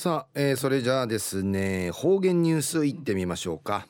[0.00, 3.88] さあ、えー、それじゃあですね方言ニュースいってみましょうか、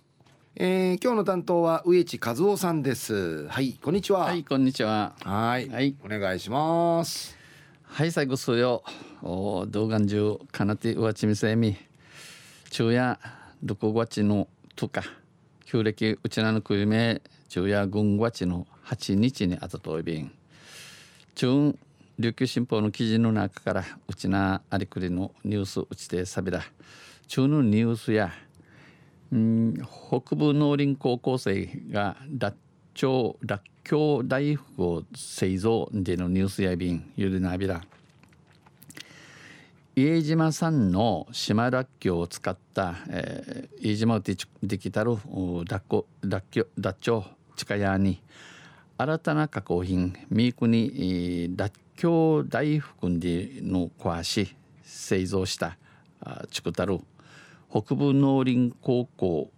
[0.57, 3.47] えー、今日の担当は植地和夫さんです。
[3.49, 4.21] はいこんにちは。
[4.21, 5.13] はいこんにちは。
[5.23, 5.95] はいはい。
[6.03, 7.37] お願いします。
[7.83, 8.83] はい最後数よ。
[9.21, 11.77] お動画中かなてうわちみせみ。
[12.71, 13.19] 昼夜
[13.63, 15.03] 6月のとか
[15.67, 17.21] 旧暦うちなのくゆめ
[17.51, 20.33] 昼夜軍月の8日にあたといびん。
[21.35, 21.75] 中
[22.21, 26.63] 琉球新報の記事の中からうちなありくりのニュースうちでさびら
[27.29, 28.33] 中のニュースや
[29.31, 29.75] うん
[30.09, 32.57] 北部農林高校生が脱
[33.05, 37.83] 腸脱境大福を製造でのニュースやびんゆるなびら。
[39.95, 45.17] 家島産の島らっきょうを使った、えー、飯島でできたる
[45.65, 48.21] 脱脱脱腸近屋に
[49.01, 55.79] 新たな加工品ミークに脱境大福での壊し製造した
[56.51, 56.99] チクタル
[57.71, 59.53] 北部農林高校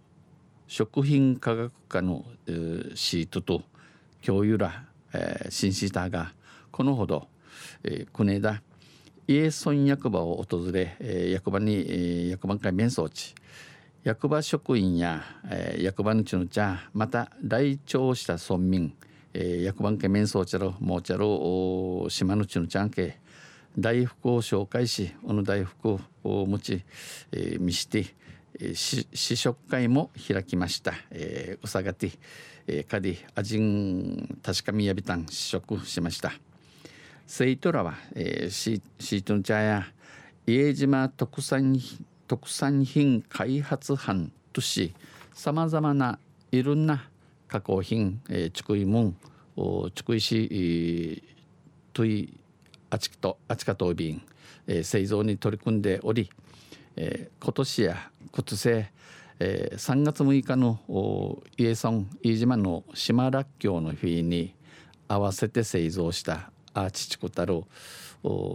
[0.67, 2.23] 食品科学科の、
[2.93, 3.63] シートと
[4.21, 6.33] 教諭ら、えー、新シーターが
[6.71, 7.27] このほど、
[7.83, 8.61] えー、国枝。
[9.27, 13.33] 家村役場を訪れ、えー、役場に、えー、役場会面相地
[14.03, 18.93] 役場職員や、えー、役場のちの茶また来庁した村民、
[19.33, 23.19] えー、役場会面相地のもうちゃろ島のちのちゃんけ
[23.77, 26.83] 大福を紹介しこの大福を持ち、
[27.31, 28.05] えー、見して、
[28.59, 32.11] えー、試食会も開きました、えー、うさがて、
[32.67, 36.33] えー、かで味ん確かみやびたん試食しました。
[37.33, 39.87] 生徒らは、えー、シシートの茶や
[40.45, 41.79] 家島特産
[42.27, 44.93] 特産品開発班とし
[45.33, 46.19] さまざまな
[46.51, 47.09] いろんな
[47.51, 49.15] 加工品、えー、ちくいもん
[49.93, 51.21] ちくいし、えー、
[51.91, 52.33] とい
[52.89, 54.21] あちとあちかとびん、
[54.67, 56.29] えー、製造に取り組んでおり、
[56.95, 60.79] えー、今年や今年、えー、3月6日の
[61.57, 64.55] 家村飯島の島らっきょうの日に
[65.09, 67.63] 合わせて製造したアーチチコタル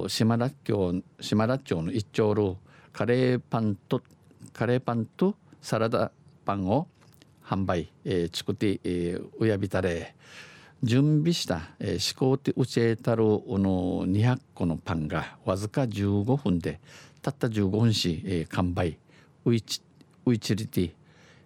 [0.09, 2.57] 島らっきょう島らっちょうの一丁ル
[2.95, 4.03] カレーパンと
[4.55, 6.11] カレーパンとサラダ
[6.47, 6.89] パンを
[7.47, 10.15] 販売、えー、チクティ、えー、うやびたれ
[10.83, 16.81] 準備した、えー、試行てうちえたるの200個のパンがわずか15分で
[17.23, 18.99] たった15分し、えー、完売。
[19.45, 19.81] ウイチ
[20.25, 20.91] ウイチリティ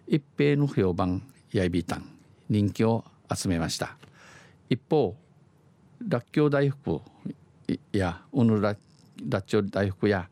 [0.07, 2.05] 一平の評判やいびたん。
[2.49, 3.95] 人気を集めました。
[4.69, 5.15] 一方
[6.07, 6.99] らっきょう大福
[7.91, 8.75] やうぬら
[9.29, 10.27] らっちょう大福や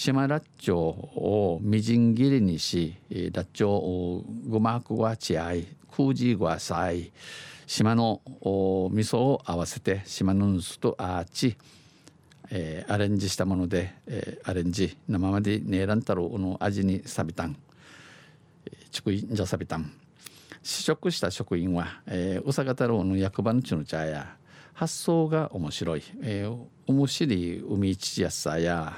[0.00, 2.94] 島らっちょうをみじん切りにし
[3.34, 7.12] らっちょうごまくわちあい空じごわさい
[7.66, 11.54] 島の味噌を合わせて島のんすとアーチ、
[12.50, 14.96] えー、アレンジしたもので、えー、アレンジ。
[15.06, 17.54] 生までねえらんたろうの味にさびたん。
[18.90, 19.92] ちくいんじゃさびたん。
[20.62, 24.34] 試食した職員は、えー、うさが太郎の役場のちの茶や
[24.80, 28.94] 発想が面白い、えー、面白い海ちやさや、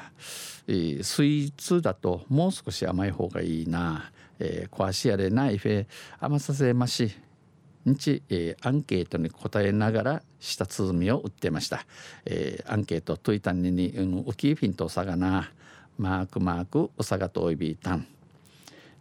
[0.69, 5.87] えー、スイーツだともう少し甘い方がいいな、えー、壊しやれないフェ
[6.21, 7.11] 甘させまし。
[7.85, 11.85] 日、えー、アンケートに答えながら舌鼓を打ってました、
[12.27, 15.51] えー、アンケートといたんににウキーフィンとさがな。
[15.99, 18.07] マークマークおさがとおいびいたん。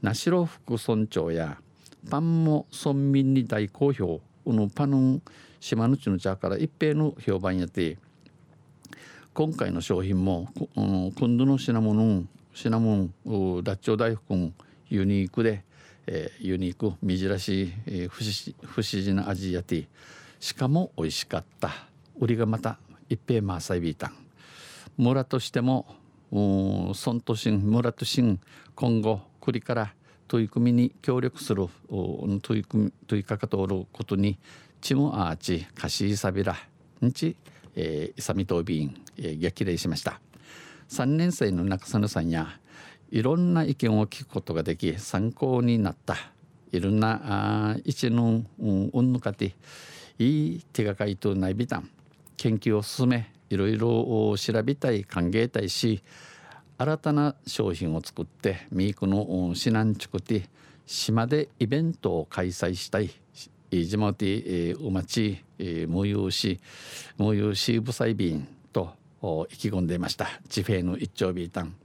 [0.02, 1.60] 那城副村長や
[2.10, 4.20] パンも村民に大好評。
[4.48, 5.22] うぬパヌン
[5.62, 7.98] 島のちの茶から一平の評判やって。
[9.34, 13.10] 今回の商品も、今度の品物品物
[13.64, 14.52] ダッチョ大福
[14.90, 15.64] ユニークで
[16.08, 19.88] えー、ユニーク珍しい、えー、不思不思議な味やて。
[20.40, 21.70] しかも美味しかった。
[22.20, 24.14] 売りがまた一平マーサイビータン。
[24.98, 25.86] 村としても
[26.32, 28.40] 村としん村としん
[28.76, 29.94] 今後栗から
[30.28, 31.68] 取り組みに協力する
[32.42, 34.38] 取り組み取りかかとおることに
[34.82, 36.58] チムアーチカシーサビラ
[37.06, 37.36] んち、
[37.76, 40.20] えー、イサミトービーン、え、激励しました。
[40.90, 42.60] 3年生の中曽さんや
[43.12, 46.16] いろんな意見を聞くことができ参考になった。
[46.72, 49.54] いろんなあ一のうんぬかて
[50.18, 51.90] いい手がかりとないびたん。
[52.38, 56.02] 研究を進めいろいろ調べたい歓迎たいし
[56.80, 60.50] 新たな商品を作ってミークの指南地区で
[60.88, 63.21] 島でイベントを開催したい。
[63.72, 64.26] 地元
[64.86, 65.44] お待ち
[65.88, 66.60] 無有し
[67.18, 68.94] 無有し部裁便と
[69.50, 70.28] 意気込んでいました。
[70.50, 71.76] 地平の一丁ビータン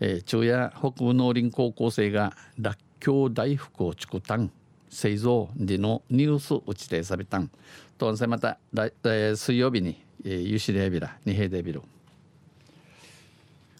[0.00, 4.50] えー、昼夜北部農林高校生がらっきょう大福を作ったん。
[4.90, 7.50] 製造でのニュース打ちてさびたん。
[7.98, 11.82] とんせまた、えー、水曜日に、えー、ユシレビラニヘデビル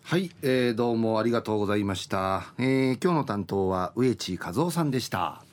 [0.03, 5.48] はい、えー、どうもありがとうございました、えー、今日の担当は植地和夫さんでした。